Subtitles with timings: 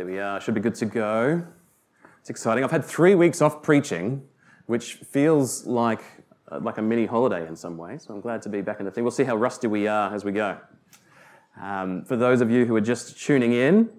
[0.00, 0.40] There we are.
[0.40, 1.44] Should be good to go.
[2.20, 2.64] It's exciting.
[2.64, 4.26] I've had three weeks off preaching,
[4.64, 6.02] which feels like
[6.50, 7.98] uh, like a mini holiday in some way.
[7.98, 9.04] So I'm glad to be back in the thing.
[9.04, 10.56] We'll see how rusty we are as we go.
[11.60, 13.90] Um, for those of you who are just tuning in,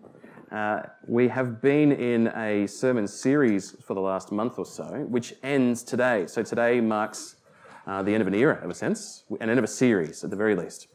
[0.51, 5.35] uh, we have been in a sermon series for the last month or so, which
[5.43, 6.25] ends today.
[6.25, 7.35] So today marks
[7.85, 10.31] uh, the end of an era, of a sense, an end of a series at
[10.31, 10.87] the very least.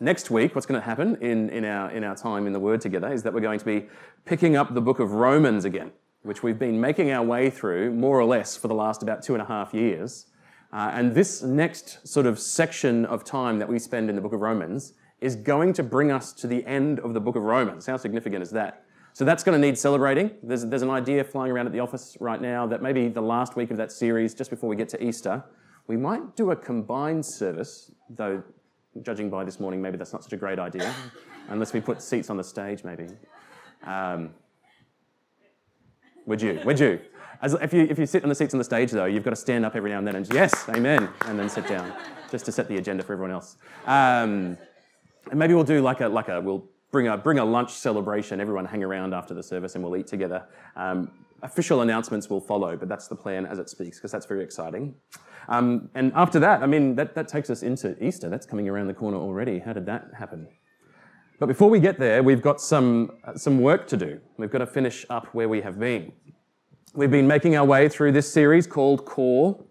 [0.00, 2.80] Next week, what's going to happen in, in, our, in our time in the Word
[2.80, 3.86] together is that we're going to be
[4.24, 5.92] picking up the book of Romans again,
[6.22, 9.34] which we've been making our way through more or less for the last about two
[9.34, 10.26] and a half years.
[10.72, 14.32] Uh, and this next sort of section of time that we spend in the book
[14.32, 17.86] of Romans is going to bring us to the end of the book of Romans.
[17.86, 18.84] How significant is that?
[19.14, 20.30] So that's going to need celebrating.
[20.42, 23.56] There's, there's an idea flying around at the office right now that maybe the last
[23.56, 25.42] week of that series, just before we get to Easter,
[25.88, 28.44] we might do a combined service, though
[29.02, 30.94] judging by this morning, maybe that's not such a great idea,
[31.48, 33.08] unless we put seats on the stage, maybe.
[33.84, 34.30] Um,
[36.26, 36.60] would you?
[36.64, 37.00] Would you?
[37.40, 37.86] As, if you?
[37.88, 39.76] If you sit on the seats on the stage, though, you've got to stand up
[39.76, 41.92] every now and then and yes, amen, and then sit down,
[42.30, 43.56] just to set the agenda for everyone else.
[43.86, 44.58] Um,
[45.30, 48.40] and maybe we'll do like a like a we'll bring a bring a lunch celebration.
[48.40, 50.44] Everyone hang around after the service and we'll eat together.
[50.76, 51.10] Um,
[51.42, 54.94] official announcements will follow, but that's the plan as it speaks because that's very exciting.
[55.48, 58.28] Um, and after that, I mean, that, that takes us into Easter.
[58.28, 59.58] That's coming around the corner already.
[59.60, 60.48] How did that happen?
[61.38, 64.20] But before we get there, we've got some, uh, some work to do.
[64.36, 66.12] We've got to finish up where we have been.
[66.94, 69.62] We've been making our way through this series called Core,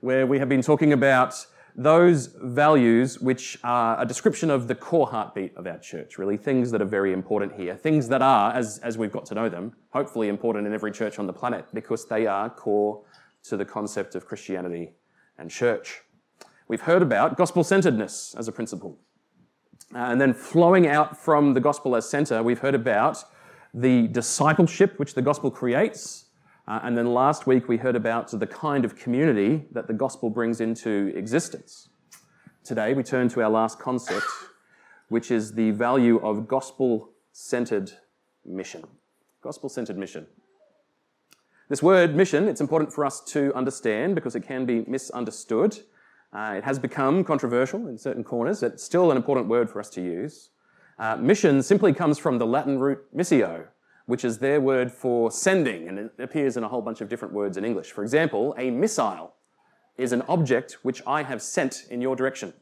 [0.00, 1.34] where we have been talking about
[1.76, 6.70] those values which are a description of the core heartbeat of our church, really, things
[6.70, 9.72] that are very important here, things that are, as, as we've got to know them,
[9.90, 13.02] hopefully important in every church on the planet because they are core
[13.44, 14.92] to the concept of Christianity
[15.38, 16.02] and church.
[16.68, 18.98] We've heard about gospel centeredness as a principle.
[19.92, 23.24] And then flowing out from the gospel as center, we've heard about
[23.74, 26.23] the discipleship which the gospel creates.
[26.66, 30.30] Uh, and then last week we heard about the kind of community that the gospel
[30.30, 31.90] brings into existence.
[32.64, 34.24] Today we turn to our last concept,
[35.08, 37.92] which is the value of gospel centered
[38.46, 38.82] mission.
[39.42, 40.26] Gospel centered mission.
[41.68, 45.78] This word mission, it's important for us to understand because it can be misunderstood.
[46.32, 48.62] Uh, it has become controversial in certain corners.
[48.62, 50.50] It's still an important word for us to use.
[50.98, 53.66] Uh, mission simply comes from the Latin root missio,
[54.06, 57.32] which is their word for sending, and it appears in a whole bunch of different
[57.32, 57.92] words in English.
[57.92, 59.34] For example, a missile
[59.96, 62.52] is an object which I have sent in your direction.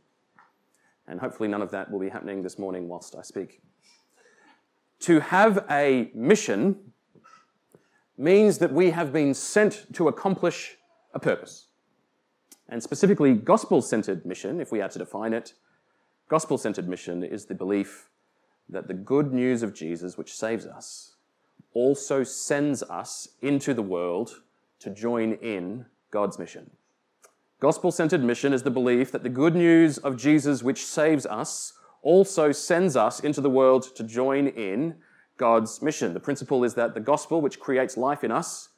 [1.08, 3.60] And hopefully, none of that will be happening this morning whilst I speak.
[5.00, 6.92] To have a mission
[8.16, 10.76] means that we have been sent to accomplish
[11.12, 11.66] a purpose.
[12.68, 15.54] And specifically, gospel centered mission, if we are to define it,
[16.28, 18.08] gospel centered mission is the belief
[18.68, 21.11] that the good news of Jesus, which saves us,
[21.74, 24.42] also sends us into the world
[24.80, 26.70] to join in God's mission.
[27.60, 31.74] Gospel centered mission is the belief that the good news of Jesus, which saves us,
[32.02, 34.96] also sends us into the world to join in
[35.36, 36.12] God's mission.
[36.12, 38.70] The principle is that the gospel, which creates life in us,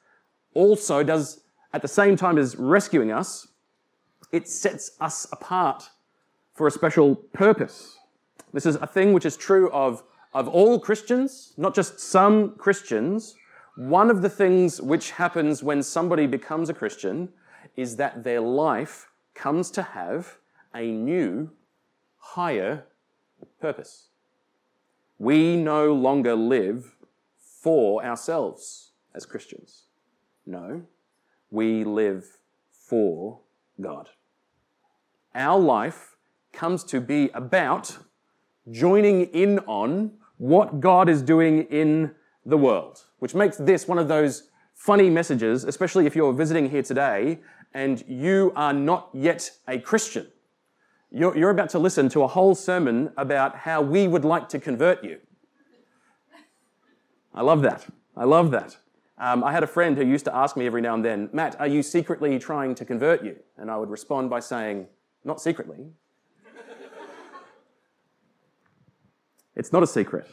[0.53, 1.41] also does,
[1.73, 3.49] at the same time as rescuing us,
[4.31, 5.89] it sets us apart
[6.55, 7.99] for a special purpose.
[8.53, 10.03] This is a thing which is true of,
[10.35, 13.37] of all Christians, not just some Christians.
[13.77, 17.29] One of the things which happens when somebody becomes a Christian
[17.77, 20.39] is that their life comes to have
[20.75, 21.51] a new,
[22.19, 22.85] higher
[23.61, 24.09] purpose.
[25.19, 26.97] We no longer live
[27.39, 29.85] for ourselves as Christians.
[30.47, 30.83] No,
[31.51, 32.39] we live
[32.71, 33.41] for
[33.81, 34.11] God.
[35.35, 36.17] Our life
[36.53, 37.99] comes to be about
[38.71, 42.15] joining in on what God is doing in
[42.45, 46.83] the world, which makes this one of those funny messages, especially if you're visiting here
[46.83, 47.41] today
[47.73, 50.27] and you are not yet a Christian.
[51.11, 54.59] You're, you're about to listen to a whole sermon about how we would like to
[54.59, 55.21] convert you.
[57.33, 57.87] I love that.
[58.17, 58.77] I love that.
[59.19, 61.59] Um, I had a friend who used to ask me every now and then, Matt,
[61.61, 63.37] are you secretly trying to convert you?
[63.57, 64.87] And I would respond by saying,
[65.25, 65.87] not secretly.
[69.57, 70.27] It's not a secret.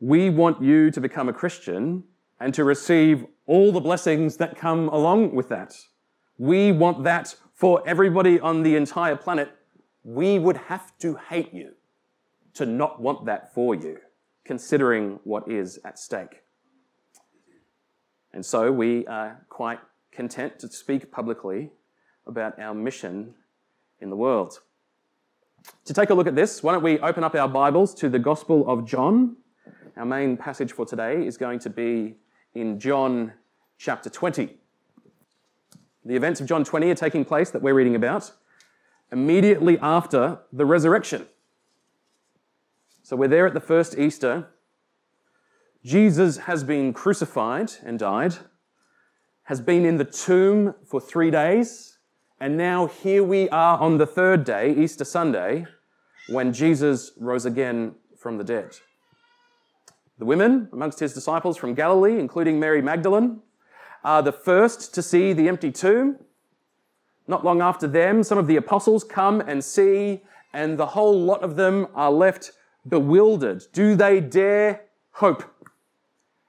[0.00, 2.04] We want you to become a Christian
[2.40, 5.74] and to receive all the blessings that come along with that.
[6.38, 9.50] We want that for everybody on the entire planet
[10.06, 11.72] we would have to hate you
[12.54, 13.98] to not want that for you,
[14.44, 16.42] considering what is at stake.
[18.32, 19.80] And so we are quite
[20.12, 21.72] content to speak publicly
[22.24, 23.34] about our mission
[24.00, 24.60] in the world.
[25.86, 28.18] To take a look at this, why don't we open up our Bibles to the
[28.18, 29.36] Gospel of John,
[29.96, 32.16] our main passage for today is going to be
[32.54, 33.32] in John
[33.78, 34.56] chapter 20.
[36.04, 38.32] The events of John 20 are taking place that we're reading about
[39.12, 41.26] immediately after the resurrection.
[43.02, 44.48] So we're there at the first Easter.
[45.84, 48.34] Jesus has been crucified and died,
[49.44, 51.95] has been in the tomb for three days,
[52.38, 55.66] and now here we are on the third day, Easter Sunday,
[56.28, 58.76] when Jesus rose again from the dead.
[60.18, 63.40] The women amongst his disciples from Galilee, including Mary Magdalene,
[64.04, 66.18] are the first to see the empty tomb.
[67.26, 70.22] Not long after them, some of the apostles come and see,
[70.52, 72.52] and the whole lot of them are left
[72.86, 73.64] bewildered.
[73.72, 75.42] Do they dare hope?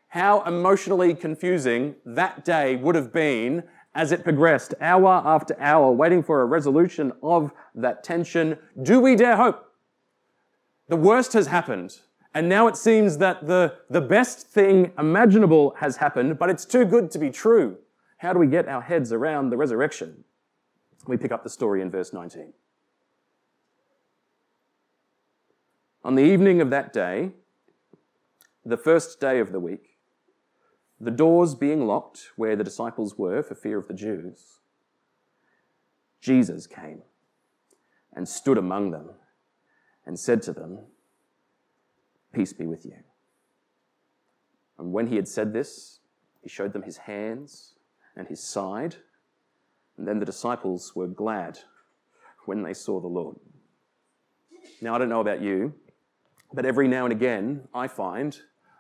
[0.10, 3.64] How emotionally confusing that day would have been
[3.98, 8.56] as it progressed, hour after hour, waiting for a resolution of that tension.
[8.84, 9.74] Do we dare hope?
[10.88, 12.00] The worst has happened.
[12.36, 16.86] And now it seems that the, the best thing imaginable has happened, but it's too
[16.86, 17.80] good to be true.
[18.18, 20.24] How do we get our heads around the resurrection?
[21.08, 22.54] We pick up the story in verse 19.
[26.04, 27.32] On the evening of that day,
[28.64, 29.97] the first day of the week,
[31.00, 34.60] the doors being locked where the disciples were for fear of the Jews,
[36.22, 37.04] Jesus came
[38.14, 39.12] and stood among them
[40.06, 40.80] and said to them,
[42.34, 42.96] Peace be with you.
[44.80, 46.00] And when he had said this,
[46.42, 47.76] he showed them his hands
[48.16, 48.96] and his side.
[49.98, 51.60] And then the disciples were glad
[52.46, 53.38] when they saw the Lord.
[54.82, 55.74] Now, I don't know about you,
[56.54, 58.38] but every now and again I find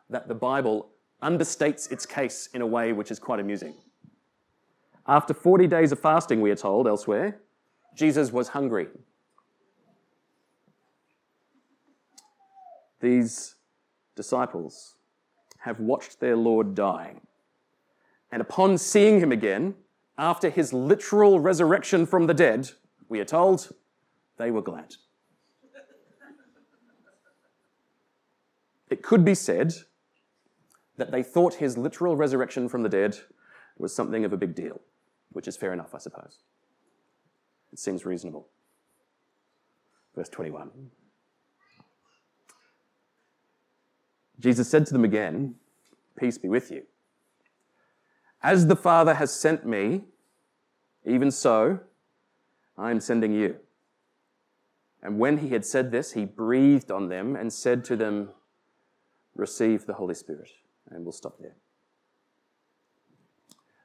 [0.09, 0.89] that the Bible
[1.21, 3.73] understates its case in a way which is quite amusing.
[5.07, 7.39] After 40 days of fasting, we are told elsewhere,
[7.95, 8.87] Jesus was hungry.
[12.99, 13.55] These
[14.15, 14.95] disciples
[15.59, 17.15] have watched their Lord die.
[18.31, 19.75] And upon seeing him again,
[20.17, 22.71] after his literal resurrection from the dead,
[23.07, 23.69] we are told
[24.37, 24.95] they were glad.
[28.89, 29.73] It could be said
[30.97, 33.17] that they thought his literal resurrection from the dead
[33.77, 34.81] was something of a big deal,
[35.31, 36.39] which is fair enough, I suppose.
[37.71, 38.47] It seems reasonable.
[40.15, 40.71] Verse 21.
[44.39, 45.55] Jesus said to them again,
[46.17, 46.83] Peace be with you.
[48.41, 50.01] As the Father has sent me,
[51.05, 51.79] even so,
[52.77, 53.57] I am sending you.
[55.01, 58.29] And when he had said this, he breathed on them and said to them,
[59.35, 60.49] Receive the Holy Spirit.
[60.89, 61.55] And we'll stop there.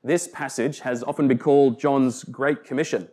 [0.04, 3.08] This passage has often been called John's Great Commission.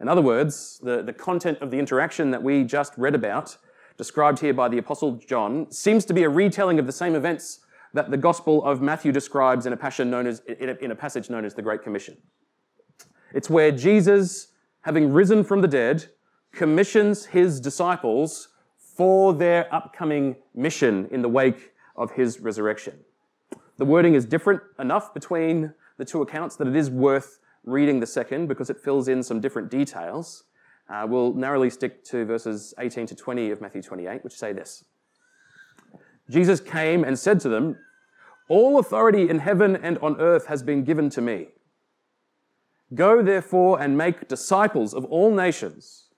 [0.00, 3.56] In other words, the, the content of the interaction that we just read about
[3.96, 7.60] described here by the Apostle John, seems to be a retelling of the same events
[7.92, 11.44] that the Gospel of Matthew describes in a, passage known as, in a passage known
[11.44, 12.16] as the Great Commission.
[13.32, 14.48] It's where Jesus,
[14.80, 16.06] having risen from the dead,
[16.52, 23.00] commissions his disciples for their upcoming mission in the wake of his resurrection.
[23.76, 28.06] The wording is different enough between the two accounts that it is worth reading the
[28.06, 30.44] second because it fills in some different details.
[30.88, 34.84] Uh, we'll narrowly stick to verses 18 to 20 of Matthew 28, which say this
[36.30, 37.78] Jesus came and said to them,
[38.48, 41.48] All authority in heaven and on earth has been given to me.
[42.94, 46.08] Go therefore and make disciples of all nations,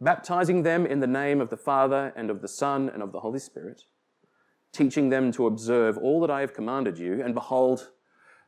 [0.00, 3.20] baptizing them in the name of the Father and of the Son and of the
[3.20, 3.84] Holy Spirit,
[4.76, 7.90] teaching them to observe all that I have commanded you, and behold,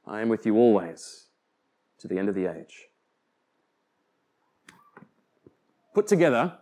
[0.06, 1.26] I am with you always
[1.98, 2.88] to the end of the age
[5.98, 6.56] put together,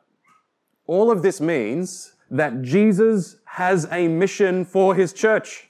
[0.86, 5.68] all of this means that Jesus has a mission for his church.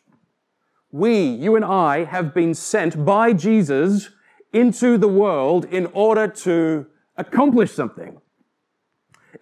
[0.92, 4.10] We, you and I, have been sent by Jesus
[4.52, 6.86] into the world in order to
[7.16, 8.20] accomplish something.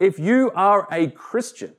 [0.00, 1.75] If you are a Christian,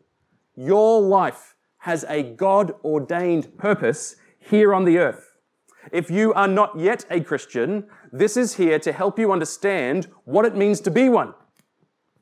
[0.56, 1.55] your life
[1.86, 5.38] has a God ordained purpose here on the earth.
[5.92, 10.46] If you are not yet a Christian, this is here to help you understand what
[10.46, 11.36] it means to be one.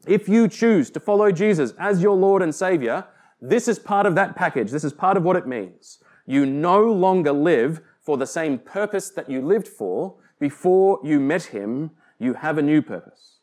[0.06, 3.06] If you choose to follow Jesus as your Lord and Savior,
[3.42, 4.70] this is part of that package.
[4.70, 6.00] This is part of what it means.
[6.26, 11.44] You no longer live for the same purpose that you lived for before you met
[11.44, 11.92] Him.
[12.20, 13.40] You have a new purpose.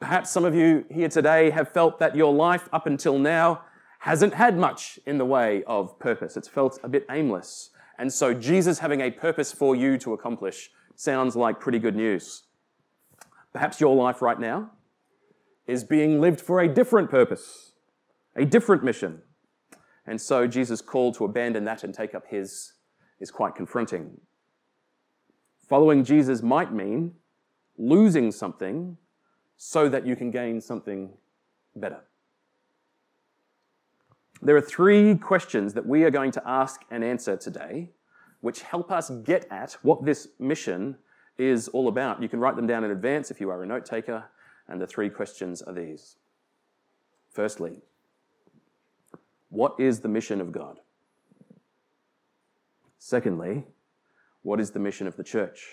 [0.00, 3.62] Perhaps some of you here today have felt that your life up until now
[4.06, 6.36] hasn't had much in the way of purpose.
[6.36, 7.70] It's felt a bit aimless.
[7.98, 12.44] And so Jesus having a purpose for you to accomplish sounds like pretty good news.
[13.52, 14.70] Perhaps your life right now
[15.66, 17.72] is being lived for a different purpose,
[18.36, 19.22] a different mission.
[20.06, 22.74] And so Jesus' call to abandon that and take up his
[23.18, 24.20] is quite confronting.
[25.68, 27.14] Following Jesus might mean
[27.76, 28.98] losing something
[29.56, 31.10] so that you can gain something
[31.74, 32.02] better.
[34.46, 37.90] There are three questions that we are going to ask and answer today,
[38.42, 40.98] which help us get at what this mission
[41.36, 42.22] is all about.
[42.22, 44.22] You can write them down in advance if you are a note taker,
[44.68, 46.18] and the three questions are these.
[47.28, 47.82] Firstly,
[49.48, 50.78] what is the mission of God?
[53.00, 53.64] Secondly,
[54.42, 55.66] what is the mission of the church?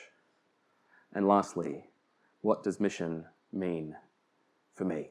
[1.13, 1.83] And lastly,
[2.41, 3.95] what does mission mean
[4.73, 5.09] for me?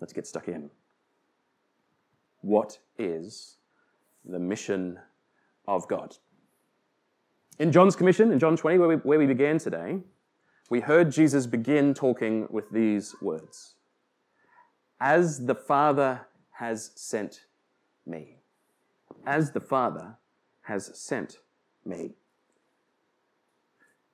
[0.00, 0.68] Let's get stuck in.
[2.40, 3.56] What is
[4.24, 4.98] the mission
[5.66, 6.16] of God?
[7.58, 10.00] In John's commission, in John 20, where we, where we began today,
[10.68, 13.74] we heard Jesus begin talking with these words
[15.00, 17.44] As the Father has sent
[18.06, 18.36] me.
[19.26, 20.16] As the Father
[20.62, 21.38] has sent
[21.84, 22.14] me.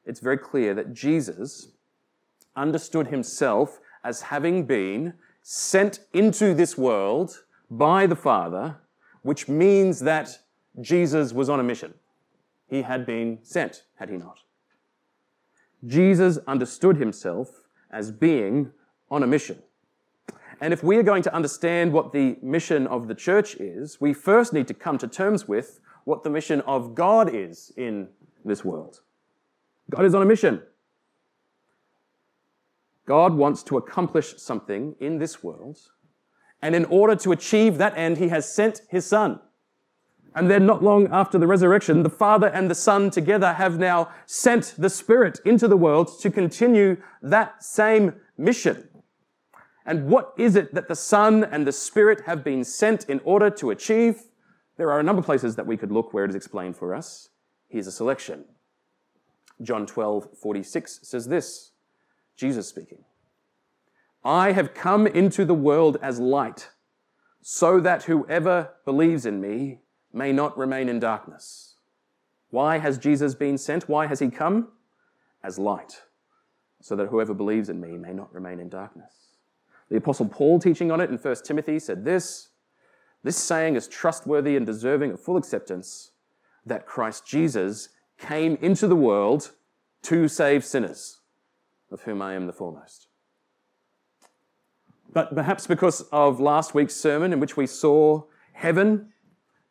[0.05, 1.69] It's very clear that Jesus
[2.57, 7.45] understood himself as having been sent into this world
[7.79, 8.77] by the Father,
[9.23, 10.39] which means that
[10.81, 11.95] Jesus was on a mission.
[12.69, 14.41] He had been sent, had he not?
[15.87, 18.73] Jesus understood himself as being
[19.11, 19.59] on a mission.
[20.61, 24.13] And if we are going to understand what the mission of the church is, we
[24.13, 28.09] first need to come to terms with what the mission of God is in
[28.45, 29.01] this world.
[29.91, 30.63] God is on a mission.
[33.07, 35.79] God wants to accomplish something in this world,
[36.63, 39.41] and in order to achieve that end, He has sent His Son.
[40.35, 44.09] And then, not long after the resurrection, the Father and the Son together have now
[44.25, 48.89] sent the Spirit into the world to continue that same mission.
[49.85, 53.51] And what is it that the Son and the Spirit have been sent in order
[53.51, 54.23] to achieve?
[54.79, 56.95] There are a number of places that we could look where it is explained for
[56.95, 57.29] us.
[57.69, 58.45] Here's a selection.
[59.61, 61.73] John 12, 46 says this
[62.37, 63.05] Jesus speaking.
[64.25, 66.71] I have come into the world as light,
[67.41, 69.81] so that whoever believes in me
[70.13, 71.77] may not remain in darkness.
[72.51, 73.89] Why has Jesus been sent?
[73.89, 74.69] Why has he come?
[75.43, 76.03] As light,
[76.81, 79.13] so that whoever believes in me may not remain in darkness.
[79.91, 82.51] The Apostle Paul, teaching on it in 1 Timothy, said this
[83.25, 86.13] This saying is trustworthy and deserving of full acceptance
[86.65, 87.89] that Christ Jesus
[88.19, 89.51] came into the world
[90.03, 91.21] to save sinners,
[91.91, 93.09] of whom I am the foremost.
[95.13, 99.13] But perhaps because of last week's sermon, in which we saw heaven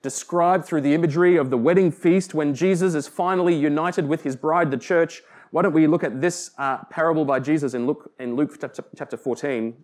[0.02, 4.36] described through the imagery of the wedding feast when Jesus is finally united with his
[4.36, 5.22] bride, the church.
[5.52, 8.58] Why don't we look at this uh, parable by Jesus in Luke, in Luke
[8.96, 9.76] chapter 14,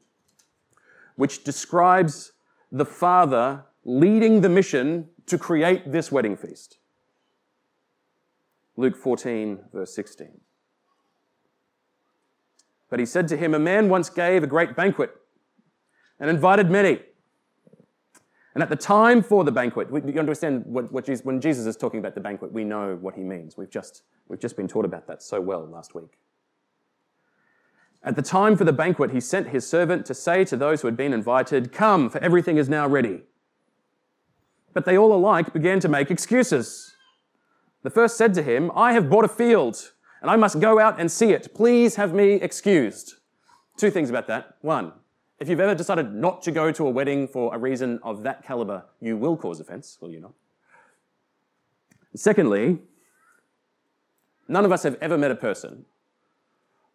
[1.16, 2.34] which describes
[2.72, 6.78] the Father leading the mission to create this wedding feast.
[8.76, 10.40] Luke 14, verse 16.
[12.90, 15.12] But he said to him, A man once gave a great banquet
[16.20, 17.00] and invited many.
[18.54, 22.00] And at the time for the banquet, you understand what, Jesus, when Jesus is talking
[22.00, 23.56] about the banquet, we know what he means.
[23.56, 26.18] We've just, we've just been taught about that so well last week.
[28.04, 30.88] At the time for the banquet, he sent his servant to say to those who
[30.88, 33.22] had been invited, Come, for everything is now ready.
[34.74, 36.96] But they all alike began to make excuses.
[37.84, 41.00] The first said to him, I have bought a field, and I must go out
[41.00, 41.54] and see it.
[41.54, 43.16] Please have me excused.
[43.78, 44.56] Two things about that.
[44.62, 44.94] One,
[45.40, 48.44] if you've ever decided not to go to a wedding for a reason of that
[48.44, 50.34] caliber, you will cause offense, will you not?
[52.16, 52.80] Secondly,
[54.48, 55.86] none of us have ever met a person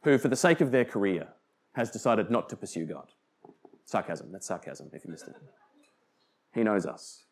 [0.02, 1.28] who, for the sake of their career,
[1.74, 3.08] has decided not to pursue God.
[3.84, 5.36] Sarcasm, that's sarcasm if you missed it.
[6.54, 7.24] He knows us.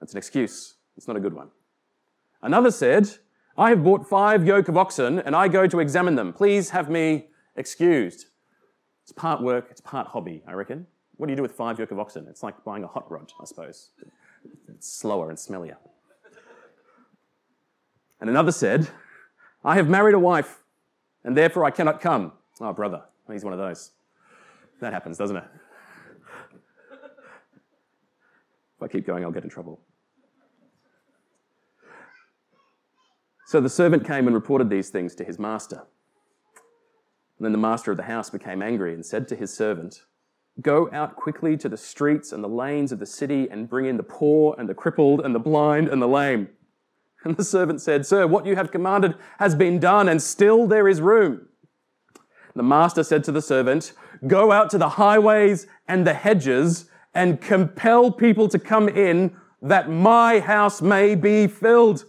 [0.00, 0.74] That's an excuse.
[0.96, 1.48] It's not a good one.
[2.42, 3.10] Another said,
[3.58, 6.32] I have bought five yoke of oxen and I go to examine them.
[6.32, 8.26] Please have me excused.
[9.06, 10.84] It's part work, it's part hobby, I reckon.
[11.16, 12.26] What do you do with five yoke of oxen?
[12.28, 13.90] It's like buying a hot rod, I suppose.
[14.68, 15.76] It's slower and smellier.
[18.20, 18.88] And another said,
[19.64, 20.58] I have married a wife,
[21.22, 22.32] and therefore I cannot come.
[22.60, 23.92] Oh, brother, he's one of those.
[24.80, 25.44] That happens, doesn't it?
[28.76, 29.80] If I keep going, I'll get in trouble.
[33.46, 35.84] So the servant came and reported these things to his master.
[37.38, 40.02] And then the master of the house became angry and said to his servant,
[40.62, 43.98] Go out quickly to the streets and the lanes of the city and bring in
[43.98, 46.48] the poor and the crippled and the blind and the lame.
[47.24, 50.88] And the servant said, Sir, what you have commanded has been done, and still there
[50.88, 51.48] is room.
[52.54, 53.92] The master said to the servant,
[54.26, 59.90] Go out to the highways and the hedges and compel people to come in that
[59.90, 62.04] my house may be filled.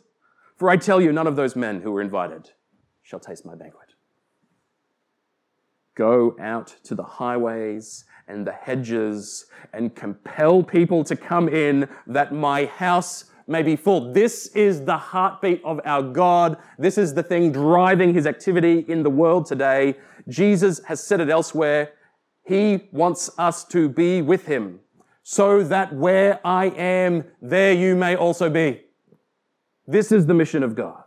[0.55, 2.51] For I tell you, none of those men who were invited
[3.03, 3.86] shall taste my banquet.
[5.97, 12.31] Go out to the highways and the hedges and compel people to come in that
[12.31, 14.13] my house may be full.
[14.13, 16.57] This is the heartbeat of our God.
[16.77, 19.95] This is the thing driving his activity in the world today.
[20.27, 21.93] Jesus has said it elsewhere.
[22.45, 24.81] He wants us to be with him
[25.23, 28.83] so that where I am, there you may also be.
[29.87, 31.06] This is the mission of God.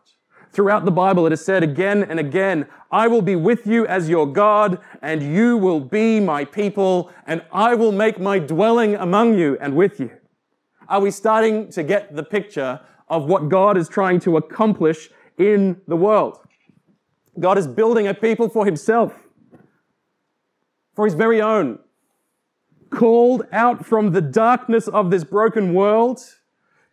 [0.53, 4.09] Throughout the Bible, it is said again and again, I will be with you as
[4.09, 9.39] your God, and you will be my people, and I will make my dwelling among
[9.39, 10.11] you and with you.
[10.89, 15.81] Are we starting to get the picture of what God is trying to accomplish in
[15.87, 16.41] the world?
[17.39, 19.15] God is building a people for himself,
[20.97, 21.79] for his very own,
[22.91, 26.21] called out from the darkness of this broken world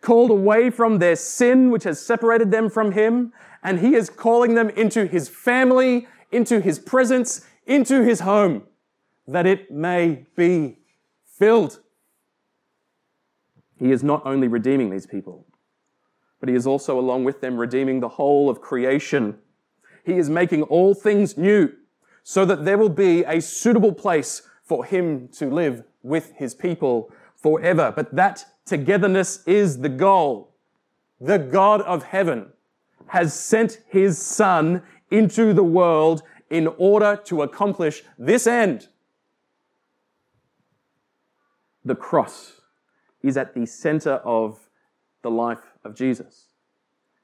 [0.01, 4.55] called away from their sin, which has separated them from Him, and He is calling
[4.55, 8.63] them into His family, into His presence, into His home,
[9.27, 10.77] that it may be
[11.25, 11.79] filled.
[13.77, 15.45] He is not only redeeming these people,
[16.39, 19.37] but He is also, along with them, redeeming the whole of creation.
[20.03, 21.73] He is making all things new
[22.23, 27.11] so that there will be a suitable place for Him to live with His people
[27.35, 27.93] forever.
[27.95, 30.53] But that togetherness is the goal.
[31.19, 32.47] The God of heaven
[33.07, 38.87] has sent his son into the world in order to accomplish this end.
[41.83, 42.61] The cross
[43.23, 44.59] is at the center of
[45.21, 46.47] the life of Jesus.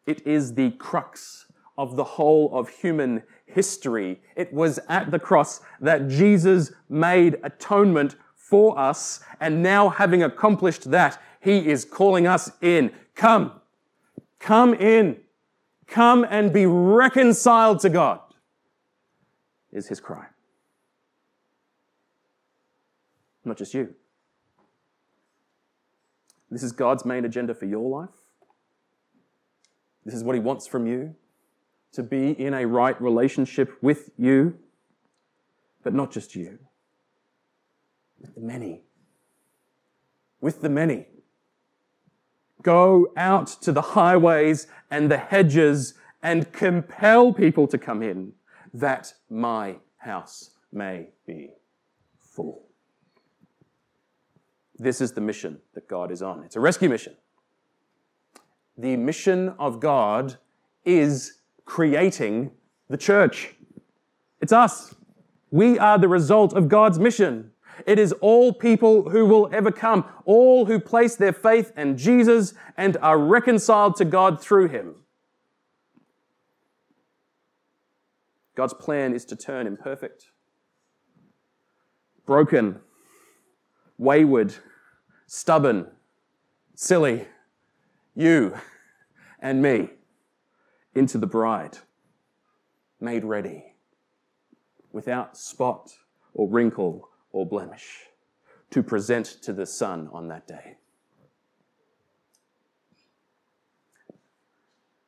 [0.06, 1.46] It is the crux
[1.78, 4.22] of the whole of human history.
[4.36, 10.92] It was at the cross that Jesus made atonement for us, and now having accomplished
[10.92, 12.92] that, he is calling us in.
[13.16, 13.52] Come,
[14.40, 15.18] come in,
[15.88, 18.22] come and be reconciled to God,
[19.72, 20.26] is his cry.
[23.46, 23.94] Not just you.
[26.50, 28.16] This is God's main agenda for your life.
[30.06, 31.16] This is what he wants from you
[31.92, 34.58] to be in a right relationship with you,
[35.84, 36.60] but not just you
[38.24, 38.82] with the many.
[40.40, 41.08] With the many.
[42.64, 48.34] Go out to the highways and the hedges and compel people to come in
[48.74, 51.52] that my house may be
[52.18, 52.68] full.
[54.80, 56.44] This is the mission that God is on.
[56.44, 57.16] It's a rescue mission.
[58.78, 60.38] The mission of God
[60.84, 62.52] is creating
[62.90, 63.56] the church.
[64.42, 64.96] It's us.
[65.52, 67.52] We are the result of God's mission.
[67.86, 72.54] It is all people who will ever come, all who place their faith in Jesus
[72.78, 74.96] and are reconciled to God through him.
[78.56, 80.28] God's plan is to turn imperfect,
[82.26, 82.80] broken,
[83.98, 84.54] wayward,
[85.26, 85.88] stubborn,
[86.76, 87.28] silly,
[88.16, 88.56] you
[89.40, 89.90] and me
[90.94, 91.80] into the bride,
[93.02, 93.74] made ready,
[94.92, 95.92] without spot
[96.36, 98.06] or wrinkle or blemish
[98.72, 100.78] to present to the Son on that day.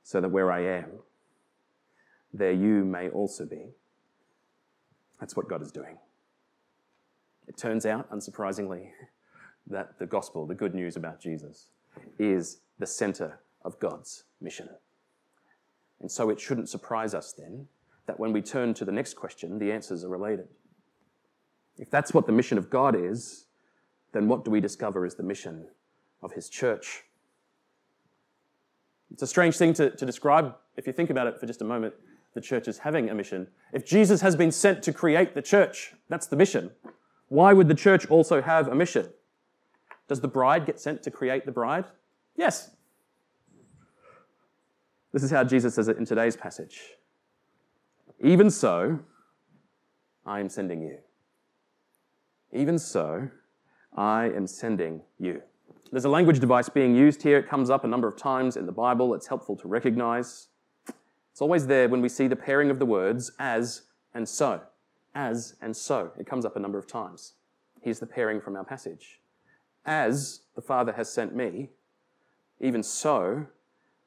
[0.03, 0.99] So that where I am,
[2.33, 3.69] there you may also be.
[5.19, 5.97] That's what God is doing.
[7.47, 8.89] It turns out, unsurprisingly,
[9.67, 11.67] that the gospel, the good news about Jesus,
[12.19, 14.69] is the center of God's mission.
[16.01, 17.67] And so it shouldn't surprise us then
[18.05, 20.47] that when we turn to the next question, the answers are related.
[21.77, 23.45] If that's what the mission of God is,
[24.13, 25.67] then what do we discover is the mission
[26.21, 27.03] of His church?
[29.11, 31.65] It's a strange thing to, to describe, if you think about it for just a
[31.65, 31.93] moment,
[32.33, 33.47] the church is having a mission.
[33.71, 36.71] If Jesus has been sent to create the church, that's the mission.
[37.29, 39.09] Why would the church also have a mission?
[40.07, 41.85] Does the bride get sent to create the bride?
[42.35, 42.71] Yes.
[45.13, 46.81] This is how Jesus says it in today's passage.
[48.21, 48.99] Even so,
[50.25, 50.97] I am sending you.
[52.55, 53.27] Even so,
[53.97, 55.41] I am sending you.
[55.91, 57.37] There's a language device being used here.
[57.37, 59.13] It comes up a number of times in the Bible.
[59.13, 60.47] It's helpful to recognize.
[61.31, 64.61] It's always there when we see the pairing of the words as and so.
[65.13, 66.11] As and so.
[66.17, 67.33] It comes up a number of times.
[67.81, 69.19] Here's the pairing from our passage.
[69.85, 71.71] As the Father has sent me,
[72.61, 73.47] even so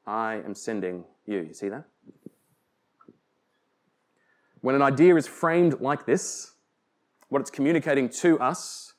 [0.07, 1.41] I am sending you.
[1.41, 1.85] You see that?
[4.61, 6.53] When an idea is framed like this,
[7.29, 8.93] what it's communicating to us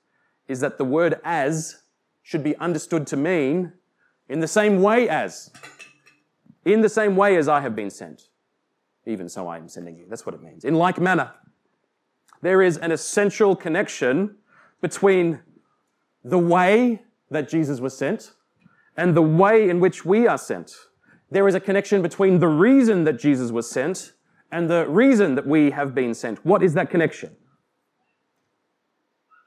[0.49, 1.83] is that the word as
[2.23, 3.73] should be understood to mean
[4.29, 5.51] in the same way as.
[6.65, 8.29] In the same way as I have been sent.
[9.07, 10.07] Even so I am sending you.
[10.09, 10.65] That's what it means.
[10.65, 11.33] In like manner,
[12.43, 14.37] there is an essential connection
[14.81, 15.41] between
[16.25, 18.33] the way that Jesus was sent
[18.97, 20.75] and the way in which we are sent.
[21.31, 24.13] There is a connection between the reason that Jesus was sent
[24.53, 26.45] and the reason that we have been sent.
[26.45, 27.37] What is that connection?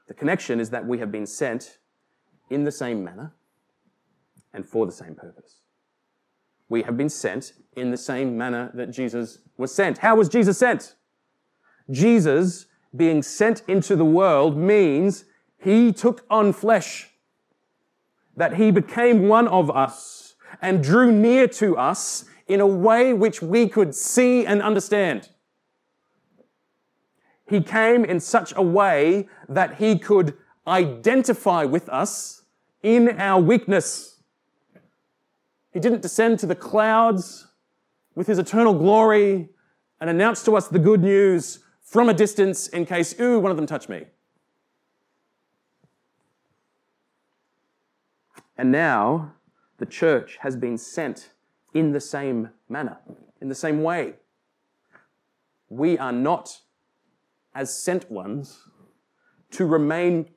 [0.06, 1.78] The connection is that we have been sent
[2.50, 3.32] in the same manner
[4.52, 5.60] and for the same purpose.
[6.68, 9.98] We have been sent in the same manner that Jesus was sent.
[9.98, 10.94] How was Jesus sent?
[11.90, 15.24] Jesus being sent into the world means
[15.58, 17.10] he took on flesh,
[18.36, 23.42] that he became one of us and drew near to us in a way which
[23.42, 25.30] we could see and understand.
[27.46, 32.42] He came in such a way that he could identify with us
[32.82, 34.20] in our weakness.
[35.72, 37.48] He didn't descend to the clouds
[38.14, 39.48] with his eternal glory
[40.00, 43.56] and announce to us the good news from a distance in case, ooh, one of
[43.56, 44.04] them touched me.
[48.56, 49.32] And now
[49.78, 51.30] the church has been sent
[51.72, 52.98] in the same manner,
[53.40, 54.14] in the same way.
[55.68, 56.60] We are not,
[57.54, 58.64] as sent ones,
[59.52, 60.28] to remain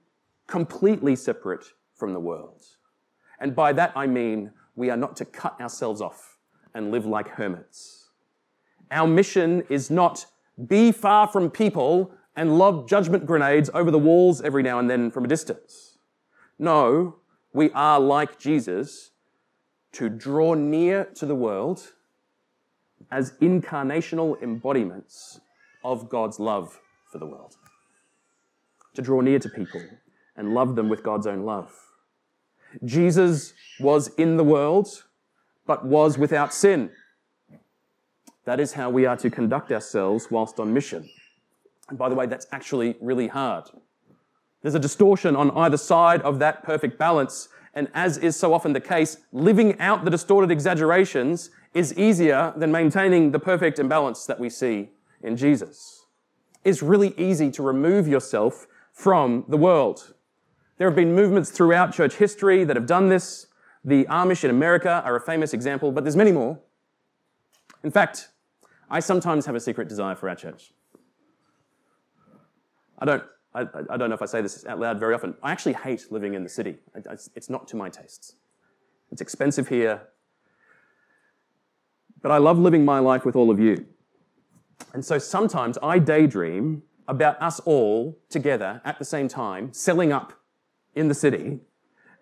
[0.47, 2.63] completely separate from the world.
[3.39, 6.37] And by that I mean we are not to cut ourselves off
[6.73, 8.09] and live like hermits.
[8.91, 10.27] Our mission is not
[10.67, 15.11] be far from people and lob judgment grenades over the walls every now and then
[15.11, 15.97] from a distance.
[16.59, 17.17] No,
[17.53, 19.11] we are like Jesus
[19.93, 21.93] to draw near to the world
[23.11, 25.39] as incarnational embodiments
[25.83, 26.79] of God's love
[27.11, 27.55] for the world.
[28.95, 29.81] To draw near to people
[30.35, 31.73] and love them with God's own love.
[32.83, 35.03] Jesus was in the world,
[35.65, 36.91] but was without sin.
[38.45, 41.09] That is how we are to conduct ourselves whilst on mission.
[41.89, 43.65] And by the way, that's actually really hard.
[44.61, 48.73] There's a distortion on either side of that perfect balance, and as is so often
[48.73, 54.39] the case, living out the distorted exaggerations is easier than maintaining the perfect imbalance that
[54.39, 54.89] we see
[55.21, 56.06] in Jesus.
[56.63, 60.13] It's really easy to remove yourself from the world.
[60.77, 63.47] There have been movements throughout church history that have done this.
[63.83, 66.59] The Amish in America are a famous example, but there's many more.
[67.83, 68.29] In fact,
[68.89, 70.73] I sometimes have a secret desire for our church.
[72.99, 75.35] I don't, I, I don't know if I say this out loud very often.
[75.43, 76.77] I actually hate living in the city.
[77.35, 78.35] It's not to my tastes.
[79.11, 80.01] It's expensive here.
[82.21, 83.85] But I love living my life with all of you.
[84.93, 90.33] And so sometimes I daydream about us all together at the same time, selling up
[90.95, 91.59] in the city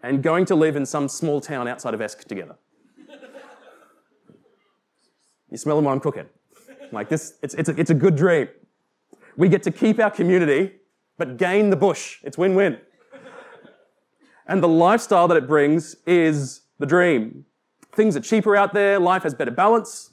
[0.04, 2.56] and going to live in some small town outside of Esk together.
[5.50, 6.26] You smell what I'm cooking.
[6.92, 8.48] Like this, it's, it's, a, it's a good dream.
[9.38, 10.74] We get to keep our community,
[11.18, 12.20] but gain the bush.
[12.24, 12.78] It's win win.
[14.48, 17.46] And the lifestyle that it brings is the dream.
[17.94, 20.12] Things are cheaper out there, life has better balance.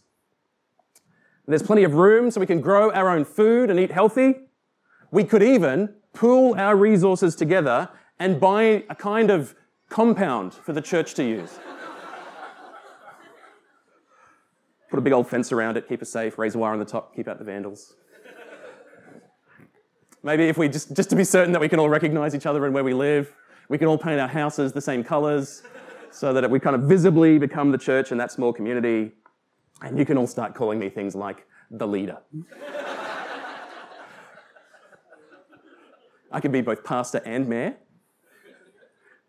[1.47, 4.37] There's plenty of room so we can grow our own food and eat healthy.
[5.11, 9.55] We could even pool our resources together and buy a kind of
[9.89, 11.59] compound for the church to use.
[14.91, 16.85] Put a big old fence around it, keep it safe, raise a wire on the
[16.85, 17.95] top, keep out the vandals.
[20.23, 22.65] Maybe if we just, just to be certain that we can all recognize each other
[22.65, 23.35] and where we live,
[23.69, 25.63] we can all paint our houses the same colors
[26.13, 29.13] so that we kind of visibly become the church in that small community.
[29.83, 32.19] And you can all start calling me things like the leader.
[36.31, 37.77] I can be both pastor and mayor.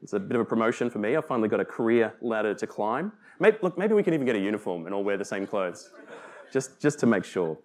[0.01, 1.15] It's a bit of a promotion for me.
[1.15, 3.13] I've finally got a career ladder to climb.
[3.39, 5.91] Maybe, look, maybe we can even get a uniform and all wear the same clothes,
[6.51, 7.57] just, just to make sure.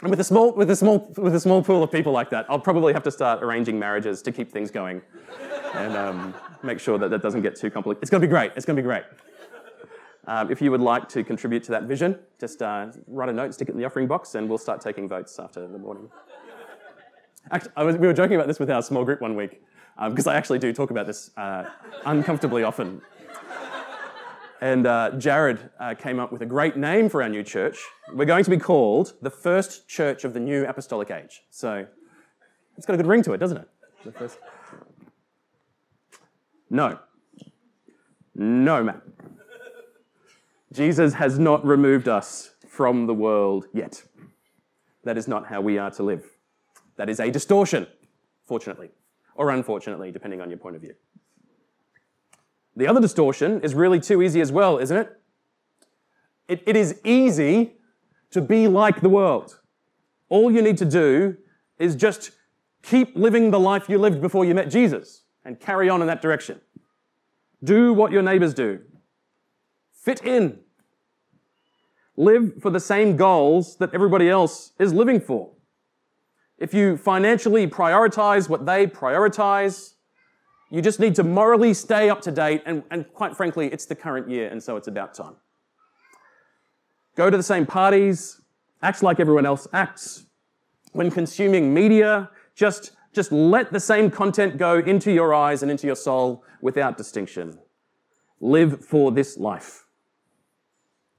[0.00, 2.46] And with a, small, with, a small, with a small pool of people like that,
[2.48, 5.02] I'll probably have to start arranging marriages to keep things going
[5.74, 8.02] and um, make sure that that doesn't get too complicated.
[8.02, 8.52] It's going to be great.
[8.56, 9.04] It's going to be great.
[10.28, 13.54] Um, if you would like to contribute to that vision, just uh, write a note,
[13.54, 16.10] stick it in the offering box, and we'll start taking votes after the morning.
[17.50, 19.62] Actually, was, we were joking about this with our small group one week
[20.10, 21.64] because um, I actually do talk about this uh,
[22.04, 23.00] uncomfortably often.
[24.60, 27.78] And uh, Jared uh, came up with a great name for our new church.
[28.12, 31.40] We're going to be called the First Church of the New Apostolic Age.
[31.48, 31.86] So
[32.76, 33.68] it's got a good ring to it, doesn't it?
[36.68, 36.98] No.
[38.34, 39.00] No, Matt.
[40.72, 44.02] Jesus has not removed us from the world yet.
[45.04, 46.24] That is not how we are to live.
[46.96, 47.86] That is a distortion,
[48.44, 48.90] fortunately
[49.38, 50.94] or unfortunately, depending on your point of view.
[52.76, 55.16] The other distortion is really too easy as well, isn't it?
[56.48, 57.74] It, it is easy
[58.32, 59.60] to be like the world.
[60.28, 61.36] All you need to do
[61.78, 62.32] is just
[62.82, 66.20] keep living the life you lived before you met Jesus and carry on in that
[66.20, 66.60] direction.
[67.62, 68.80] Do what your neighbors do.
[70.00, 70.60] Fit in.
[72.16, 75.50] Live for the same goals that everybody else is living for.
[76.58, 79.94] If you financially prioritize what they prioritize,
[80.70, 83.94] you just need to morally stay up to date, and, and quite frankly, it's the
[83.94, 85.36] current year, and so it's about time.
[87.16, 88.40] Go to the same parties,
[88.82, 90.26] act like everyone else acts.
[90.92, 95.86] When consuming media, just, just let the same content go into your eyes and into
[95.86, 97.58] your soul without distinction.
[98.40, 99.84] Live for this life.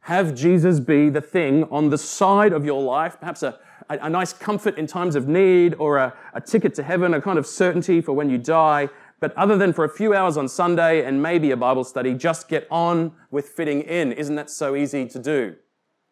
[0.02, 3.60] Have Jesus be the thing on the side of your life, perhaps a,
[3.90, 7.22] a, a nice comfort in times of need or a, a ticket to heaven, a
[7.22, 10.48] kind of certainty for when you die, but other than for a few hours on
[10.48, 14.12] Sunday and maybe a Bible study, just get on with fitting in.
[14.14, 15.56] Isn't that so easy to do?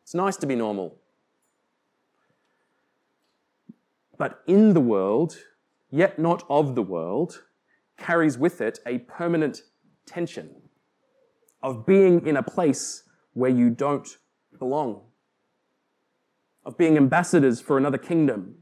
[0.04, 0.97] It's nice to be normal.
[4.17, 5.38] But in the world,
[5.89, 7.43] yet not of the world,
[7.97, 9.62] carries with it a permanent
[10.06, 10.50] tension
[11.63, 13.04] of being in a place
[13.38, 14.17] where you don't
[14.58, 15.00] belong,
[16.65, 18.56] of being ambassadors for another kingdom,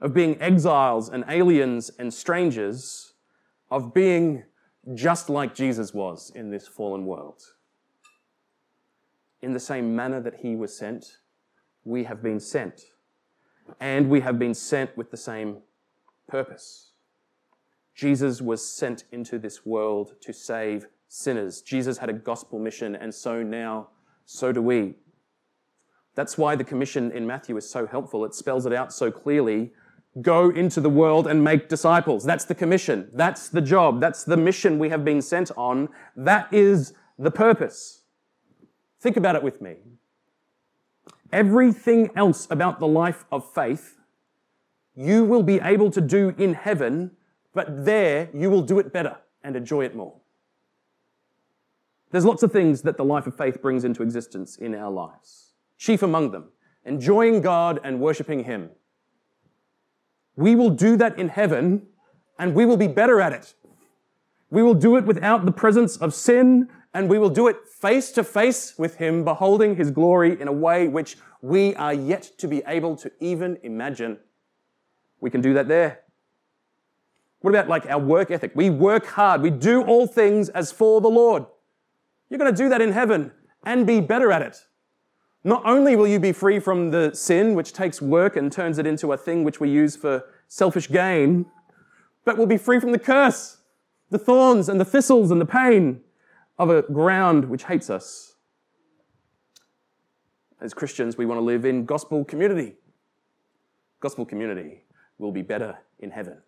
[0.00, 3.14] of being exiles and aliens and strangers
[3.68, 4.44] of being
[4.94, 7.42] just like Jesus was in this fallen world.
[9.42, 11.18] In the same manner that he was sent,
[11.84, 12.82] we have been sent.
[13.80, 15.56] And we have been sent with the same
[16.28, 16.92] purpose.
[17.96, 21.62] Jesus was sent into this world to save sinners.
[21.62, 23.88] Jesus had a gospel mission, and so now,
[24.24, 24.94] so do we.
[26.14, 28.24] That's why the commission in Matthew is so helpful.
[28.24, 29.72] It spells it out so clearly
[30.22, 32.24] Go into the world and make disciples.
[32.24, 33.10] That's the commission.
[33.12, 34.00] That's the job.
[34.00, 35.90] That's the mission we have been sent on.
[36.16, 38.02] That is the purpose.
[38.98, 39.76] Think about it with me.
[41.32, 43.98] Everything else about the life of faith,
[44.94, 47.10] you will be able to do in heaven,
[47.52, 50.14] but there you will do it better and enjoy it more.
[52.16, 55.52] There's lots of things that the life of faith brings into existence in our lives.
[55.76, 56.50] Chief among them,
[56.84, 58.70] enjoying God and worshiping Him
[60.36, 61.86] we will do that in heaven
[62.38, 63.54] and we will be better at it.
[64.50, 68.12] We will do it without the presence of sin and we will do it face
[68.12, 72.46] to face with Him, beholding His glory in a way which we are yet to
[72.46, 74.18] be able to even imagine.
[75.20, 76.00] We can do that there.
[77.40, 78.52] What about like our work ethic?
[78.54, 79.42] We work hard.
[79.42, 81.46] We do all things as for the Lord.
[82.28, 83.32] You're going to do that in heaven
[83.64, 84.66] and be better at it.
[85.44, 88.86] Not only will you be free from the sin which takes work and turns it
[88.86, 91.46] into a thing which we use for selfish gain,
[92.24, 93.58] but we'll be free from the curse,
[94.10, 96.00] the thorns and the thistles and the pain
[96.58, 98.34] of a ground which hates us.
[100.60, 102.74] As Christians, we want to live in gospel community.
[104.00, 104.82] Gospel community
[105.18, 106.38] will be better in heaven.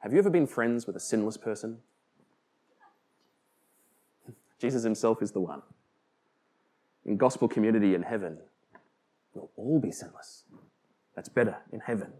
[0.00, 1.78] Have you ever been friends with a sinless person?
[4.64, 5.60] Jesus himself is the one
[7.04, 8.38] in gospel community in heaven,
[9.34, 10.44] we'll all be sinless.
[11.14, 12.12] That's better in heaven.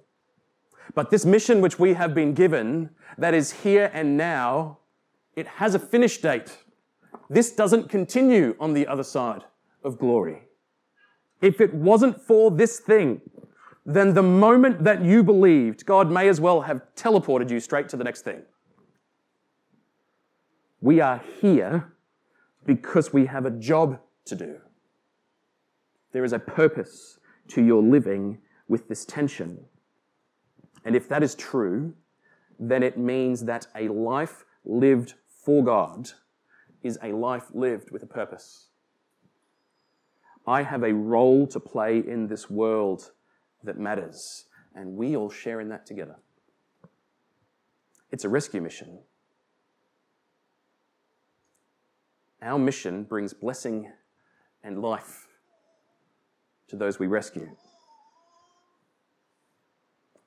[0.95, 4.79] But this mission which we have been given, that is here and now,
[5.37, 6.59] it has a finish date.
[7.31, 9.45] This doesn't continue on the other side
[9.83, 10.43] of glory.
[11.41, 13.23] If it wasn't for this thing,
[13.87, 17.97] then the moment that you believed, God may as well have teleported you straight to
[17.97, 18.43] the next thing.
[20.83, 21.94] We are here
[22.67, 24.57] because we have a job to do.
[26.13, 29.65] There is a purpose to your living with this tension.
[30.85, 31.95] And if that is true,
[32.59, 36.11] then it means that a life lived for God
[36.83, 38.69] is a life lived with a purpose.
[40.47, 43.11] I have a role to play in this world
[43.63, 46.17] that matters, and we all share in that together.
[48.13, 48.99] It's a rescue mission.
[52.45, 53.91] Our mission brings blessing
[54.63, 55.27] and life
[56.69, 57.49] to those we rescue.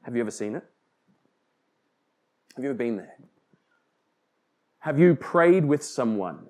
[0.02, 0.64] Have you ever seen it?
[2.56, 3.14] Have you ever been there?
[4.80, 6.48] Have you prayed with someone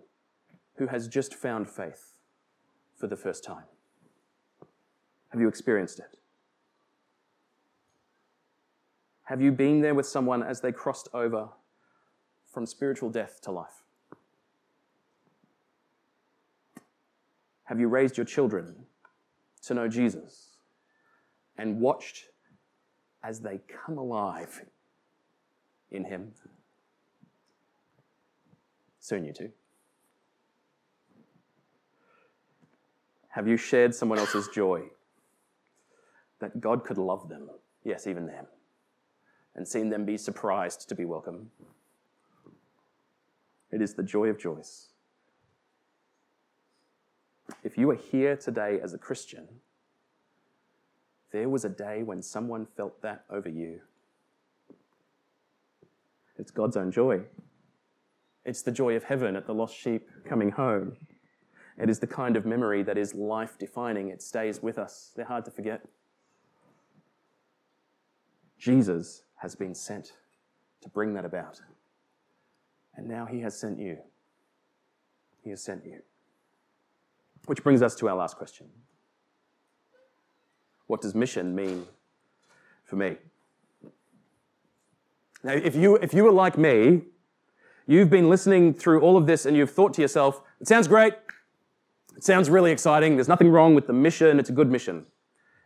[0.77, 2.13] who has just found faith
[2.95, 3.65] for the first time?
[5.29, 6.17] Have you experienced it?
[9.23, 11.49] Have you been there with someone as they crossed over
[12.45, 13.83] from spiritual death to life?
[17.67, 18.75] Have you raised your children
[19.63, 20.55] to know Jesus
[21.57, 22.29] and watched
[23.23, 24.63] as they come alive
[25.91, 26.31] in Him?
[29.01, 29.51] Soon you too.
[33.27, 34.83] Have you shared someone else's joy?
[36.39, 37.49] That God could love them,
[37.83, 38.45] yes, even them,
[39.55, 41.51] and seen them be surprised to be welcome?
[43.71, 44.87] It is the joy of joys.
[47.63, 49.47] If you are here today as a Christian,
[51.31, 53.81] there was a day when someone felt that over you.
[56.37, 57.21] It's God's own joy.
[58.45, 60.95] It's the joy of heaven at the lost sheep coming home.
[61.77, 64.09] It is the kind of memory that is life defining.
[64.09, 65.11] It stays with us.
[65.15, 65.81] They're hard to forget.
[68.57, 70.13] Jesus has been sent
[70.81, 71.61] to bring that about.
[72.95, 73.97] And now he has sent you.
[75.43, 76.01] He has sent you.
[77.47, 78.67] Which brings us to our last question
[80.85, 81.85] What does mission mean
[82.85, 83.17] for me?
[85.43, 87.01] Now, if you, if you were like me,
[87.85, 91.13] you've been listening through all of this and you've thought to yourself, it sounds great.
[92.17, 93.15] It sounds really exciting.
[93.15, 94.39] There's nothing wrong with the mission.
[94.39, 95.05] It's a good mission.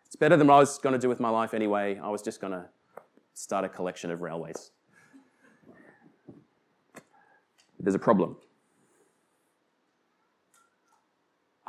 [0.06, 1.98] It's better than what I was going to do with my life anyway.
[1.98, 2.65] I was just going to
[3.34, 4.72] start a collection of railways.
[7.80, 8.38] There's a problem.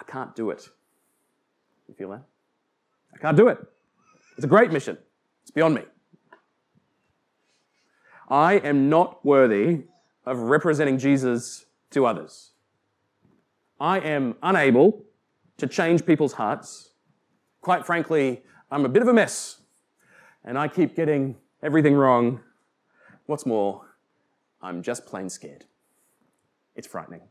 [0.02, 0.68] I can't do it.
[1.88, 2.22] You feel that?
[3.14, 3.58] I can't do it.
[4.36, 4.98] It's a great mission.
[5.42, 5.82] It's beyond me.
[8.28, 9.82] I am not worthy
[10.26, 12.50] of representing Jesus to others.
[13.78, 15.04] I am unable
[15.58, 16.92] to change people's hearts.
[17.60, 19.60] Quite frankly, I'm a bit of a mess,
[20.44, 22.40] and I keep getting everything wrong.
[23.26, 23.94] What's more,
[24.60, 25.64] I'm just plain scared.
[26.74, 27.22] It's frightening.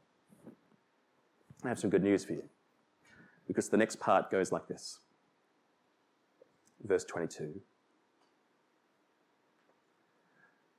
[1.64, 2.51] I have some good news for you
[3.52, 5.00] because the next part goes like this.
[6.86, 7.60] Verse 22.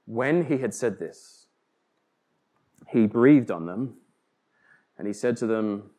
[0.06, 1.48] When he had said this,
[2.88, 3.98] he breathed on them
[4.96, 5.90] and he said to them,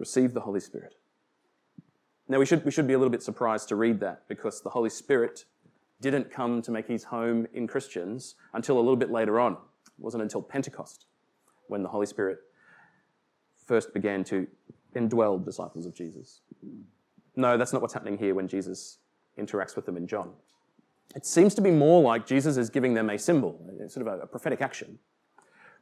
[0.00, 0.96] Receive the Holy Spirit.
[2.26, 4.70] Now, we should, we should be a little bit surprised to read that because the
[4.70, 5.44] Holy Spirit
[6.00, 9.52] didn't come to make his home in Christians until a little bit later on.
[9.52, 9.58] It
[9.98, 11.06] wasn't until Pentecost
[11.68, 12.38] when the Holy Spirit
[13.66, 14.48] first began to
[14.94, 16.40] indwell disciples of Jesus.
[17.36, 18.98] No, that's not what's happening here when Jesus
[19.38, 20.30] interacts with them in John.
[21.14, 24.26] It seems to be more like Jesus is giving them a symbol, sort of a,
[24.26, 24.98] prophetic action,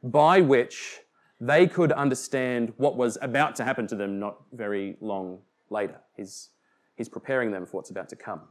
[0.01, 1.01] by which
[1.39, 5.99] they could understand what was about to happen to them not very long later.
[6.17, 6.49] He's,
[6.95, 8.41] he's preparing them for what's about to come.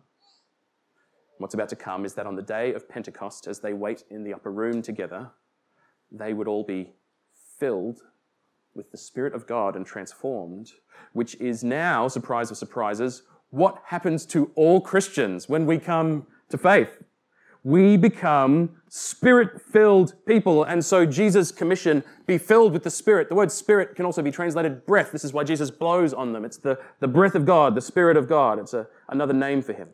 [1.38, 4.24] What's about to come is that on the day of Pentecost, as they wait in
[4.24, 5.30] the upper room together,
[6.10, 6.92] they would all be
[7.58, 8.00] filled
[8.74, 10.72] with the Spirit of God and transformed,
[11.12, 16.59] which is now, surprise of surprises, what happens to all Christians when we come to
[16.59, 17.02] faith.
[17.64, 20.64] We become spirit filled people.
[20.64, 23.28] And so Jesus' commission, be filled with the Spirit.
[23.28, 25.12] The word Spirit can also be translated breath.
[25.12, 26.44] This is why Jesus blows on them.
[26.44, 28.59] It's the, the breath of God, the Spirit of God.
[28.59, 29.88] It's a, another name for Him.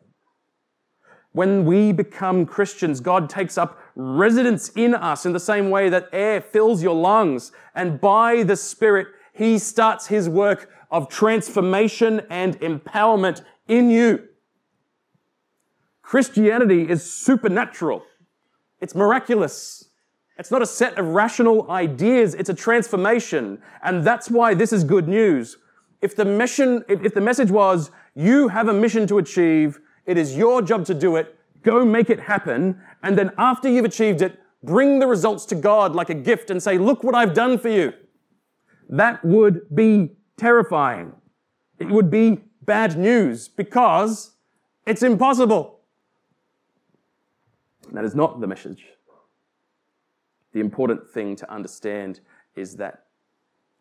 [1.31, 6.09] When we become Christians, God takes up residence in us in the same way that
[6.11, 7.51] air fills your lungs.
[7.73, 14.27] And by the Spirit, He starts His work of transformation and empowerment in you.
[16.01, 18.03] Christianity is supernatural.
[18.79, 19.85] It's miraculous.
[20.37, 23.61] It's not a set of rational ideas, it's a transformation.
[23.83, 25.57] And that's why this is good news.
[26.01, 30.37] If the mission, if the message was, you have a mission to achieve, it is
[30.37, 31.34] your job to do it.
[31.65, 32.79] Go make it happen.
[33.03, 36.63] And then after you've achieved it, bring the results to God like a gift and
[36.63, 37.91] say, look what I've done for you.
[38.87, 41.13] That would be terrifying.
[41.79, 44.35] It would be bad news because
[44.85, 45.79] it's impossible.
[47.91, 48.85] That is not the message.
[50.53, 52.21] The important thing to understand
[52.55, 53.05] is that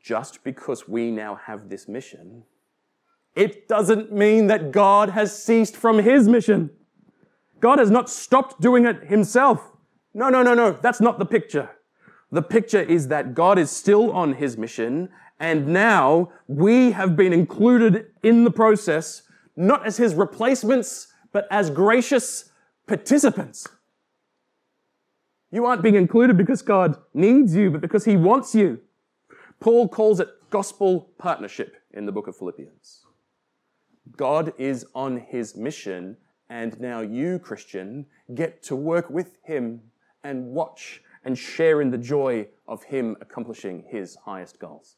[0.03, 2.45] just because we now have this mission
[3.35, 6.71] it doesn't mean that God has ceased from his mission.
[7.65, 9.73] God has not stopped doing it himself.
[10.13, 10.79] No, no, no, no.
[10.83, 11.71] That's not the picture.
[12.31, 15.09] The picture is that God is still on his mission,
[15.41, 19.23] and now we have been included in the process,
[19.57, 22.51] not as his replacements, but as gracious
[22.87, 23.67] participants.
[25.51, 28.79] You aren't being included because God needs you, but because he wants you.
[29.59, 33.07] Paul calls it gospel partnership in the book of Philippians.
[34.19, 39.81] God is on his mission, and now you, Christian, get to work with him
[40.23, 44.97] and watch and share in the joy of him accomplishing his highest goals.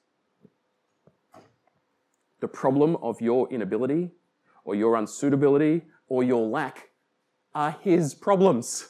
[2.40, 4.10] The problem of your inability
[4.64, 6.90] or your unsuitability or your lack
[7.54, 8.88] are his problems.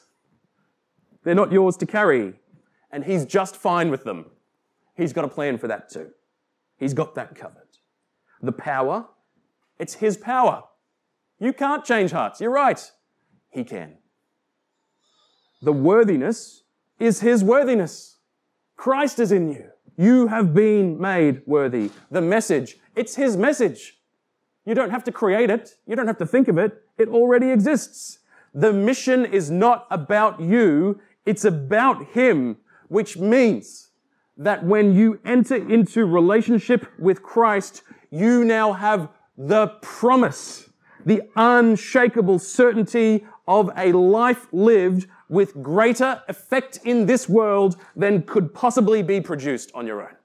[1.27, 2.35] They're not yours to carry.
[2.93, 4.27] And He's just fine with them.
[4.97, 6.11] He's got a plan for that too.
[6.79, 7.67] He's got that covered.
[8.41, 9.07] The power,
[9.79, 10.63] it's His power.
[11.39, 12.41] You can't change hearts.
[12.41, 12.81] You're right.
[13.51, 13.99] He can.
[15.63, 16.63] The worthiness
[16.99, 18.19] is His worthiness.
[18.77, 19.71] Christ is in you.
[19.97, 21.91] You have been made worthy.
[22.11, 23.99] The message, it's His message.
[24.65, 25.77] You don't have to create it.
[25.87, 26.83] You don't have to think of it.
[26.99, 28.19] It already exists.
[28.53, 31.01] The mission is not about you.
[31.25, 32.59] It's about Him,
[32.89, 33.91] which means
[34.37, 39.09] that when you enter into relationship with Christ, you now have
[39.39, 40.66] the promise,
[41.07, 48.53] the unshakable certainty of a life lived with greater effect in this world than could
[48.53, 50.17] possibly be produced on your own.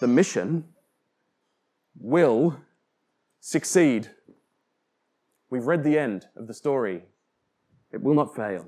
[0.00, 0.64] The mission
[1.98, 2.56] will
[3.40, 4.08] succeed.
[5.50, 7.02] We've read the end of the story.
[7.90, 8.64] It will not fail.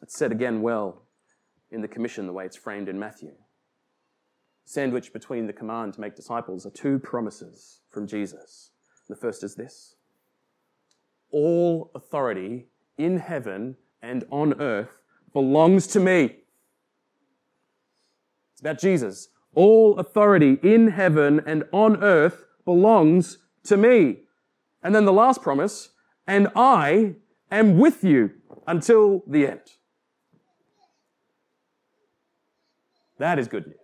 [0.00, 1.02] It's said again well
[1.70, 3.32] in the commission, the way it's framed in Matthew.
[4.68, 8.72] Sandwiched between the command to make disciples are two promises from Jesus.
[9.08, 9.96] The first is this
[11.30, 12.66] All authority
[12.98, 15.00] in heaven and on earth
[15.32, 16.40] belongs to me.
[18.52, 19.28] It's about Jesus.
[19.54, 24.24] All authority in heaven and on earth belongs to me.
[24.82, 25.88] And then the last promise,
[26.26, 27.14] and I
[27.50, 28.32] am with you
[28.66, 29.62] until the end.
[33.18, 33.77] That is good news.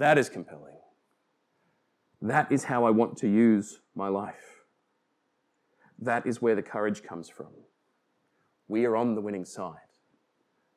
[0.00, 0.78] That is compelling.
[2.22, 4.64] That is how I want to use my life.
[5.98, 7.48] That is where the courage comes from.
[8.66, 9.90] We are on the winning side,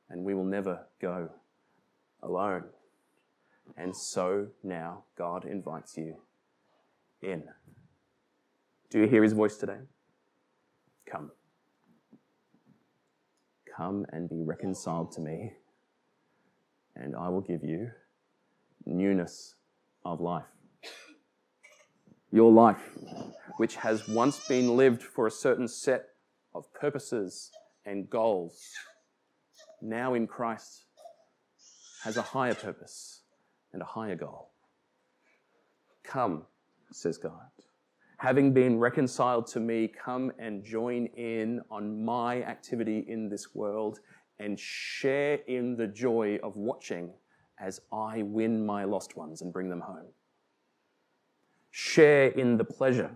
[0.09, 1.29] and we will never go
[2.21, 2.65] alone.
[3.77, 6.17] And so now God invites you
[7.21, 7.45] in.
[8.89, 9.79] Do you hear his voice today?
[11.09, 11.31] Come.
[13.77, 15.53] Come and be reconciled to me,
[16.97, 17.91] and I will give you
[18.85, 19.55] newness
[20.05, 20.45] of life.
[22.31, 22.89] Your life,
[23.57, 26.05] which has once been lived for a certain set
[26.55, 27.51] of purposes
[27.85, 28.59] and goals,
[29.81, 30.85] now in Christ
[32.03, 33.21] has a higher purpose
[33.71, 34.51] and a higher goal.
[36.03, 36.45] Come,
[36.91, 37.49] says God.
[38.17, 43.99] Having been reconciled to me, come and join in on my activity in this world
[44.39, 47.13] and share in the joy of watching
[47.63, 50.07] as I win my lost ones and bring them home.
[51.71, 53.11] Share in the pleasure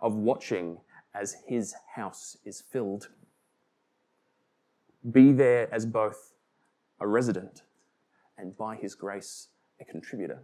[0.00, 0.78] of watching
[1.14, 3.10] as his house is filled.
[5.12, 6.32] Be there as both
[6.98, 7.62] a resident
[8.38, 9.48] and by his grace
[9.80, 10.42] a contributor.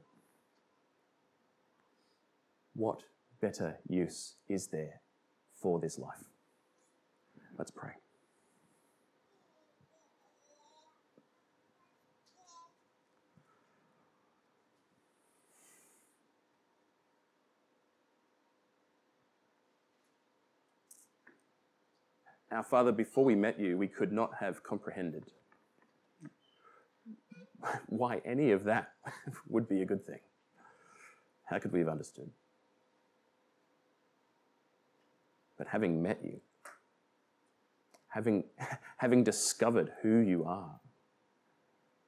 [2.75, 3.03] What
[3.41, 5.01] better use is there
[5.61, 6.25] for this life?
[7.59, 7.93] Let's pray.
[22.51, 25.25] Our Father, before we met you, we could not have comprehended
[27.89, 28.93] why any of that
[29.49, 30.19] would be a good thing.
[31.45, 32.31] How could we have understood?
[35.59, 36.41] But having met you,
[38.09, 38.45] having,
[38.97, 40.81] having discovered who you are,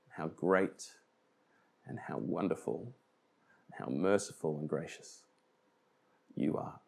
[0.09, 0.91] how great
[1.87, 2.93] and how wonderful,
[3.79, 5.23] how merciful and gracious
[6.35, 6.81] you are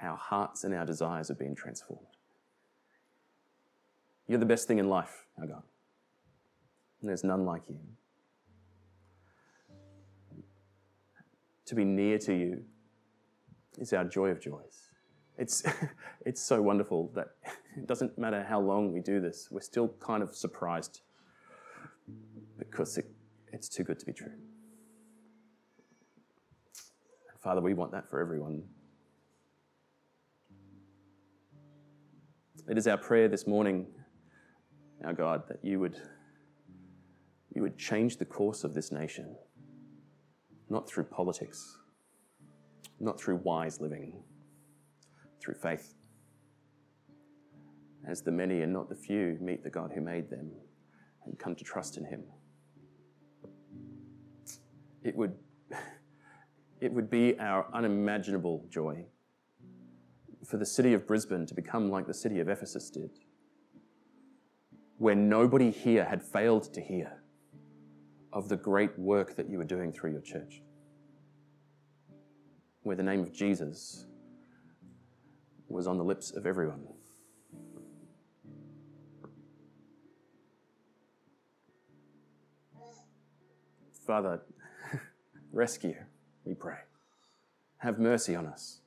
[0.00, 2.06] our hearts and our desires have been transformed.
[4.28, 5.62] You're the best thing in life, our God.
[7.00, 7.78] And there's none like you.
[11.66, 12.62] To be near to you
[13.78, 14.90] is our joy of joys.
[15.38, 15.64] It's,
[16.26, 17.28] it's so wonderful that
[17.76, 21.00] it doesn't matter how long we do this, we're still kind of surprised
[22.58, 23.06] because it,
[23.52, 24.32] it's too good to be true.
[27.42, 28.62] Father, we want that for everyone
[32.68, 33.86] It is our prayer this morning,
[35.04, 35.96] our God, that you would,
[37.54, 39.36] you would change the course of this nation,
[40.68, 41.78] not through politics,
[42.98, 44.20] not through wise living,
[45.40, 45.94] through faith.
[48.08, 50.50] As the many and not the few meet the God who made them
[51.24, 52.24] and come to trust in Him.
[55.04, 55.34] It would,
[56.80, 59.06] it would be our unimaginable joy
[60.44, 63.10] for the city of Brisbane to become like the city of Ephesus did,
[64.98, 67.22] where nobody here had failed to hear
[68.32, 70.62] of the great work that you were doing through your church.
[72.82, 74.06] where the name of Jesus
[75.68, 76.86] was on the lips of everyone.
[84.06, 84.40] Father,
[85.52, 85.96] rescue,
[86.44, 86.78] we pray.
[87.78, 88.82] Have mercy on us.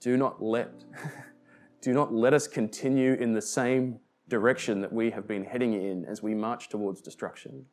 [0.00, 0.72] Do not let,
[1.82, 6.06] do not let us continue in the same direction that we have been heading in
[6.06, 7.66] as we march towards destruction,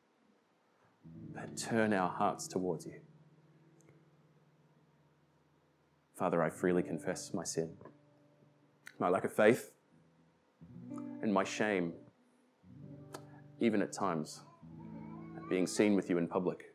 [1.34, 3.00] but turn our hearts towards you.
[6.18, 7.70] Father, I freely confess my sin,
[9.00, 9.72] my lack of faith,
[11.22, 11.94] and my shame,
[13.62, 14.42] even at times,
[15.50, 16.67] being seen with you in public.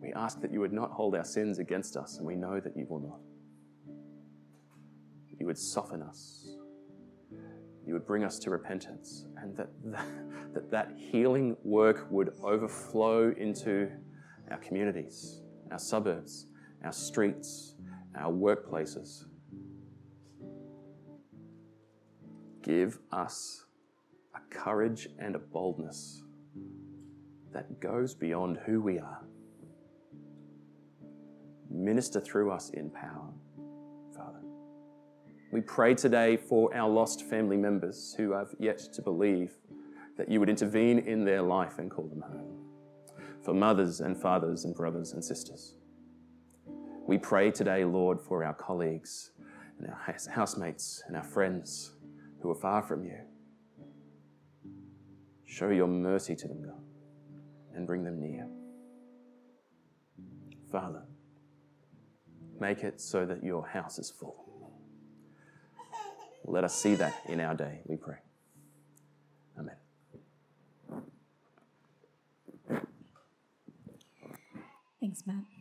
[0.00, 2.76] We ask that you would not hold our sins against us, and we know that
[2.76, 3.20] you will not.
[5.38, 6.48] You would soften us.
[7.86, 9.70] You would bring us to repentance, and that
[10.54, 13.90] that, that healing work would overflow into
[14.50, 16.46] our communities, our suburbs,
[16.84, 17.74] our streets,
[18.16, 19.24] our workplaces.
[22.62, 23.64] Give us
[24.34, 26.22] a courage and a boldness
[27.52, 29.27] that goes beyond who we are
[31.70, 33.32] minister through us in power,
[34.16, 34.40] Father.
[35.52, 39.54] We pray today for our lost family members who have yet to believe
[40.16, 42.58] that you would intervene in their life and call them home.
[43.42, 45.74] For mothers and fathers and brothers and sisters.
[47.06, 49.30] We pray today, Lord, for our colleagues
[49.78, 51.94] and our housemates and our friends
[52.42, 53.18] who are far from you.
[55.46, 56.82] Show your mercy to them, God,
[57.74, 58.46] and bring them near.
[60.70, 61.07] Father,
[62.60, 64.44] Make it so that your house is full.
[66.44, 68.16] Let us see that in our day, we pray.
[69.58, 69.76] Amen.
[75.00, 75.57] Thanks, Matt.